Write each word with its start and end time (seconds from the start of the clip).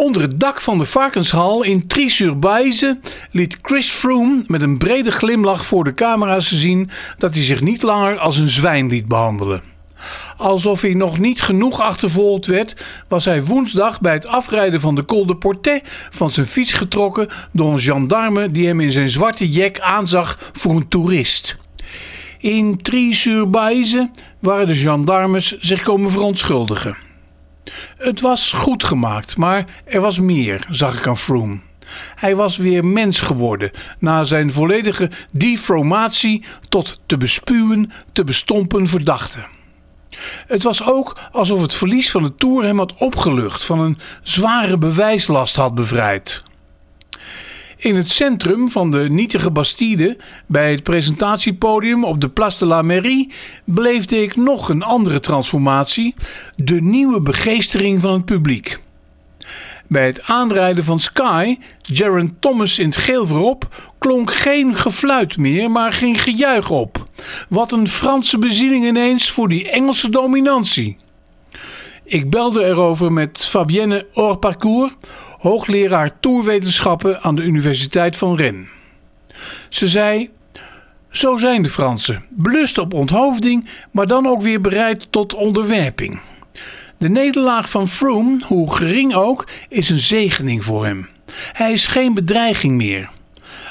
Onder 0.00 0.22
het 0.22 0.40
dak 0.40 0.60
van 0.60 0.78
de 0.78 0.84
varkenshal 0.84 1.62
in 1.62 1.86
Tri-sur-Baize 1.86 2.98
liet 3.30 3.58
Chris 3.62 3.88
Froome 3.90 4.42
met 4.46 4.60
een 4.60 4.78
brede 4.78 5.10
glimlach 5.10 5.66
voor 5.66 5.84
de 5.84 5.94
camera's 5.94 6.52
zien 6.52 6.90
dat 7.18 7.34
hij 7.34 7.42
zich 7.42 7.60
niet 7.60 7.82
langer 7.82 8.18
als 8.18 8.38
een 8.38 8.48
zwijn 8.48 8.88
liet 8.88 9.08
behandelen. 9.08 9.62
Alsof 10.36 10.80
hij 10.80 10.94
nog 10.94 11.18
niet 11.18 11.40
genoeg 11.40 11.80
achtervolgd 11.80 12.46
werd, 12.46 12.76
was 13.08 13.24
hij 13.24 13.44
woensdag 13.44 14.00
bij 14.00 14.12
het 14.12 14.26
afrijden 14.26 14.80
van 14.80 14.94
de 14.94 15.04
Col 15.04 15.26
de 15.26 15.36
Portet 15.36 15.82
van 16.10 16.30
zijn 16.30 16.46
fiets 16.46 16.72
getrokken 16.72 17.28
door 17.52 17.72
een 17.72 17.78
gendarme 17.78 18.50
die 18.50 18.66
hem 18.66 18.80
in 18.80 18.92
zijn 18.92 19.08
zwarte 19.08 19.50
jek 19.50 19.80
aanzag 19.80 20.50
voor 20.52 20.76
een 20.76 20.88
toerist. 20.88 21.56
In 22.38 22.82
Tri-sur-Baize 22.82 24.10
waren 24.38 24.66
de 24.66 24.76
gendarmes 24.76 25.58
zich 25.58 25.82
komen 25.82 26.10
verontschuldigen. 26.10 27.09
Het 27.98 28.20
was 28.20 28.52
goed 28.52 28.84
gemaakt, 28.84 29.36
maar 29.36 29.64
er 29.84 30.00
was 30.00 30.18
meer, 30.18 30.66
zag 30.70 30.98
ik 30.98 31.06
aan 31.06 31.18
Froome. 31.18 31.58
Hij 32.14 32.36
was 32.36 32.56
weer 32.56 32.84
mens 32.84 33.20
geworden 33.20 33.70
na 33.98 34.24
zijn 34.24 34.52
volledige 34.52 35.10
defromatie 35.32 36.44
tot 36.68 37.00
te 37.06 37.16
bespuwen, 37.16 37.92
te 38.12 38.24
bestompen 38.24 38.86
verdachte. 38.86 39.40
Het 40.46 40.62
was 40.62 40.84
ook 40.84 41.16
alsof 41.32 41.62
het 41.62 41.74
verlies 41.74 42.10
van 42.10 42.22
de 42.22 42.34
Tour 42.34 42.64
hem 42.64 42.78
had 42.78 42.94
opgelucht, 42.94 43.64
van 43.64 43.80
een 43.80 43.98
zware 44.22 44.78
bewijslast 44.78 45.56
had 45.56 45.74
bevrijd. 45.74 46.42
In 47.80 47.96
het 47.96 48.10
centrum 48.10 48.68
van 48.68 48.90
de 48.90 49.06
nietige 49.10 49.50
Bastide, 49.50 50.16
bij 50.46 50.70
het 50.70 50.82
presentatiepodium 50.82 52.04
op 52.04 52.20
de 52.20 52.28
Place 52.28 52.58
de 52.58 52.66
la 52.66 52.82
Mairie, 52.82 53.30
beleefde 53.64 54.22
ik 54.22 54.36
nog 54.36 54.68
een 54.68 54.82
andere 54.82 55.20
transformatie: 55.20 56.14
de 56.56 56.80
nieuwe 56.80 57.20
begeestering 57.20 58.00
van 58.00 58.12
het 58.12 58.24
publiek. 58.24 58.78
Bij 59.86 60.06
het 60.06 60.22
aanrijden 60.22 60.84
van 60.84 61.00
Sky, 61.00 61.58
Jaron 61.82 62.36
Thomas 62.40 62.78
in 62.78 62.86
het 62.86 62.96
geel 62.96 63.26
voorop, 63.26 63.92
klonk 63.98 64.32
geen 64.32 64.74
gefluit 64.74 65.36
meer, 65.36 65.70
maar 65.70 65.92
ging 65.92 66.22
gejuich 66.22 66.70
op. 66.70 67.04
Wat 67.48 67.72
een 67.72 67.88
Franse 67.88 68.38
bezieling 68.38 68.86
ineens 68.86 69.30
voor 69.30 69.48
die 69.48 69.70
Engelse 69.70 70.10
dominantie. 70.10 70.96
Ik 72.10 72.30
belde 72.30 72.64
erover 72.64 73.12
met 73.12 73.44
Fabienne 73.44 74.06
Orparcours, 74.14 74.92
hoogleraar 75.38 76.20
toerwetenschappen 76.20 77.22
aan 77.22 77.34
de 77.34 77.42
Universiteit 77.42 78.16
van 78.16 78.36
Rennes. 78.36 78.68
Ze 79.68 79.88
zei: 79.88 80.30
Zo 81.10 81.36
zijn 81.36 81.62
de 81.62 81.68
Fransen, 81.68 82.24
belust 82.28 82.78
op 82.78 82.94
onthoofding, 82.94 83.68
maar 83.90 84.06
dan 84.06 84.26
ook 84.26 84.42
weer 84.42 84.60
bereid 84.60 85.06
tot 85.10 85.34
onderwerping. 85.34 86.20
De 86.98 87.08
nederlaag 87.08 87.70
van 87.70 87.88
Froome, 87.88 88.44
hoe 88.44 88.74
gering 88.74 89.14
ook, 89.14 89.48
is 89.68 89.90
een 89.90 89.98
zegening 89.98 90.64
voor 90.64 90.84
hem. 90.84 91.08
Hij 91.52 91.72
is 91.72 91.86
geen 91.86 92.14
bedreiging 92.14 92.76
meer. 92.76 93.10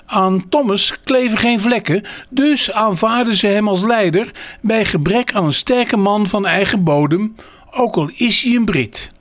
Aan 0.06 0.50
Thomas 0.50 1.00
kleven 1.04 1.38
geen 1.38 1.60
vlekken, 1.60 2.04
dus 2.30 2.72
aanvaarden 2.72 3.34
ze 3.34 3.48
hem 3.48 3.68
als 3.68 3.82
leider 3.82 4.32
bij 4.62 4.86
gebrek 4.86 5.34
aan 5.34 5.46
een 5.46 5.54
sterke 5.54 5.98
man 5.98 6.28
van 6.28 6.46
eigen 6.46 6.84
bodem, 6.84 7.36
ook 7.72 7.96
al 7.96 8.12
is 8.16 8.42
hij 8.42 8.56
een 8.56 8.66
Brit. 8.66 9.12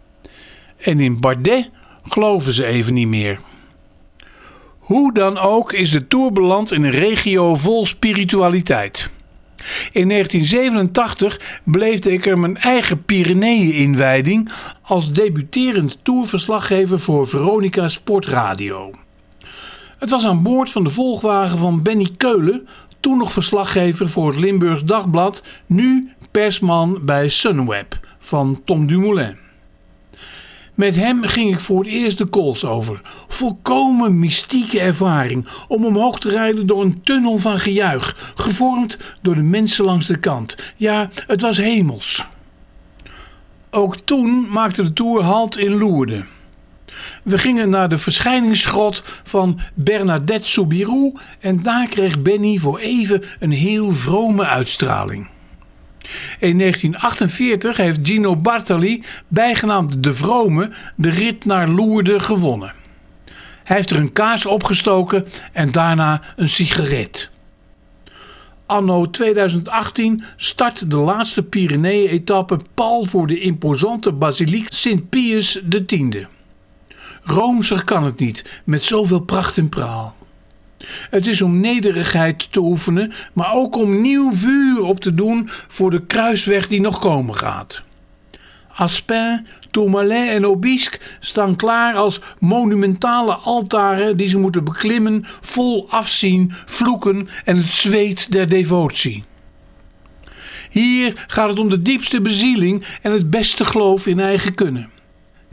En 0.79 1.01
in 1.01 1.21
Bardet 1.21 1.71
geloven 2.03 2.53
ze 2.53 2.65
even 2.65 2.95
niet 2.95 3.09
meer. 3.09 3.41
Hoe 4.79 5.13
dan 5.13 5.39
ook 5.39 5.73
is 5.73 5.91
de 5.91 6.07
Tour 6.07 6.33
beland 6.33 6.73
in 6.73 6.85
een 6.85 6.91
regio 6.91 7.55
vol 7.55 7.87
spiritualiteit. 7.87 9.11
In 9.93 10.09
1987 10.09 11.61
beleefde 11.65 12.13
ik 12.13 12.27
er 12.27 12.39
mijn 12.39 12.57
eigen 12.57 13.05
Pyreneeën-inwijding 13.05 14.51
als 14.83 15.13
debuterend 15.13 15.99
tourverslaggever 16.03 17.01
voor 17.01 17.29
Veronica 17.29 17.89
Sportradio. 17.89 18.91
Het 19.99 20.11
was 20.11 20.27
aan 20.27 20.43
boord 20.43 20.71
van 20.71 20.85
de 20.85 20.91
volgwagen 20.91 21.59
van 21.59 21.83
Benny 21.83 22.11
Keulen, 22.17 22.69
toen 23.01 23.19
nog 23.19 23.33
verslaggever 23.33 24.09
voor 24.09 24.31
het 24.31 24.41
Limburgs 24.41 24.85
Dagblad, 24.85 25.43
nu 25.67 26.13
persman 26.31 26.99
bij 27.05 27.29
Sunweb 27.29 28.01
van 28.19 28.61
Tom 28.65 28.87
Dumoulin. 28.87 29.37
Met 30.75 30.97
hem 30.97 31.23
ging 31.23 31.53
ik 31.53 31.61
voor 31.61 31.79
het 31.79 31.89
eerst 31.89 32.19
de 32.19 32.27
kools 32.27 32.65
over. 32.65 33.01
Volkomen 33.29 34.19
mystieke 34.19 34.81
ervaring 34.81 35.49
om 35.69 35.85
omhoog 35.85 36.19
te 36.19 36.31
rijden 36.31 36.67
door 36.67 36.83
een 36.83 37.03
tunnel 37.03 37.39
van 37.39 37.59
gejuich, 37.59 38.33
gevormd 38.35 38.99
door 39.23 39.35
de 39.35 39.43
mensen 39.43 39.85
langs 39.85 40.07
de 40.07 40.19
kant. 40.19 40.57
Ja, 40.77 41.11
het 41.27 41.41
was 41.41 41.57
hemels. 41.57 42.27
Ook 43.71 43.97
toen 43.97 44.49
maakte 44.51 44.83
de 44.83 44.93
tour 44.93 45.23
halt 45.23 45.57
in 45.57 45.79
Lourdes. 45.79 46.25
We 47.25 47.39
gingen 47.39 47.71
naar 47.71 47.89
de 47.89 47.99
verschijningsgrot 47.99 49.03
van 49.25 49.61
Bernadette 49.75 50.49
Soubirou 50.49 51.15
en 51.41 51.63
daar 51.63 51.89
kreeg 51.89 52.23
Benny 52.23 52.59
voor 52.59 52.79
even 52.79 53.23
een 53.39 53.51
heel 53.51 53.93
vrome 53.93 54.47
uitstraling. 54.47 55.29
In 56.39 56.59
1948 56.59 57.77
heeft 57.77 57.99
Gino 58.03 58.37
Bartali, 58.37 59.05
bijgenaamd 59.29 60.03
De 60.03 60.15
Vrome, 60.15 60.71
de 60.97 61.11
rit 61.11 61.45
naar 61.45 61.69
Lourdes 61.69 62.23
gewonnen. 62.23 62.73
Hij 63.65 63.77
heeft 63.77 63.91
er 63.91 63.97
een 63.97 64.13
kaars 64.13 64.47
opgestoken 64.47 65.27
en 65.53 65.73
daarna 65.73 66.23
een 66.37 66.49
sigaret. 66.49 67.31
Anno 68.67 69.11
2018 69.11 70.25
start 70.37 70.91
de 70.91 70.97
laatste 70.97 71.43
Pyreneeën-etappe 71.43 72.59
pal 72.75 73.05
voor 73.05 73.27
de 73.27 73.41
imposante 73.41 74.13
basiliek 74.13 74.67
Sint 74.71 75.09
Pius 75.09 75.61
X. 75.87 75.95
Roomser 77.31 77.85
kan 77.85 78.05
het 78.05 78.19
niet, 78.19 78.61
met 78.65 78.85
zoveel 78.85 79.21
pracht 79.21 79.59
en 79.59 79.69
praal. 79.69 80.17
Het 81.11 81.27
is 81.27 81.43
om 81.43 81.61
nederigheid 81.61 82.53
te 82.53 82.61
oefenen, 82.61 83.13
maar 83.33 83.55
ook 83.55 83.77
om 83.77 84.01
nieuw 84.01 84.33
vuur 84.33 84.83
op 84.83 85.01
te 85.01 85.15
doen 85.15 85.49
voor 85.69 85.91
de 85.91 86.07
kruisweg 86.07 86.69
die 86.69 86.81
nog 86.81 86.99
komen 86.99 87.35
gaat. 87.35 87.83
Aspin, 88.75 89.47
Tourmalet 89.71 90.29
en 90.29 90.47
Obisque 90.47 90.99
staan 91.21 91.57
klaar 91.57 91.95
als 91.95 92.21
monumentale 92.39 93.33
altaren 93.33 94.17
die 94.17 94.29
ze 94.29 94.39
moeten 94.39 94.65
beklimmen, 94.65 95.25
vol 95.41 95.91
afzien, 95.91 96.53
vloeken 96.67 97.29
en 97.45 97.57
het 97.57 97.67
zweet 97.67 98.33
der 98.33 98.49
devotie. 98.49 99.25
Hier 100.71 101.25
gaat 101.27 101.49
het 101.49 101.59
om 101.59 101.69
de 101.69 101.83
diepste 101.83 102.21
bezieling 102.21 102.85
en 103.03 103.13
het 103.13 103.31
beste 103.31 103.65
geloof 103.65 104.07
in 104.07 104.21
eigen 104.21 104.55
kunnen. 104.55 104.91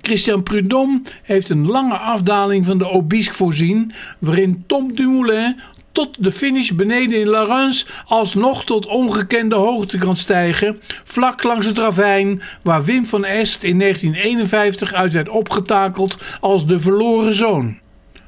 Christian 0.05 0.43
Prudhomme 0.43 1.01
heeft 1.23 1.49
een 1.49 1.67
lange 1.67 1.97
afdaling 1.97 2.65
van 2.65 2.77
de 2.77 2.87
Obisque 2.89 3.33
voorzien, 3.33 3.93
waarin 4.19 4.63
Tom 4.67 4.95
Dumoulin 4.95 5.59
tot 5.91 6.23
de 6.23 6.31
finish 6.31 6.69
beneden 6.69 7.19
in 7.19 7.29
Laurens 7.29 7.87
alsnog 8.05 8.63
tot 8.63 8.85
ongekende 8.85 9.55
hoogte 9.55 9.97
kan 9.97 10.15
stijgen, 10.15 10.79
vlak 11.03 11.43
langs 11.43 11.65
het 11.65 11.77
ravijn 11.77 12.41
waar 12.61 12.83
Wim 12.83 13.05
van 13.05 13.25
Est 13.25 13.63
in 13.63 13.79
1951 13.79 14.93
uit 14.93 15.13
werd 15.13 15.29
opgetakeld 15.29 16.17
als 16.39 16.65
de 16.65 16.79
verloren 16.79 17.33
zoon. 17.33 17.77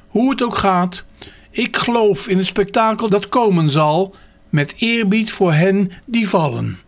Hoe 0.08 0.30
het 0.30 0.42
ook 0.42 0.56
gaat, 0.56 1.04
ik 1.50 1.76
geloof 1.76 2.28
in 2.28 2.36
het 2.36 2.46
spektakel 2.46 3.08
dat 3.08 3.28
komen 3.28 3.70
zal, 3.70 4.14
met 4.48 4.74
eerbied 4.78 5.32
voor 5.32 5.52
hen 5.52 5.90
die 6.04 6.28
vallen. 6.28 6.78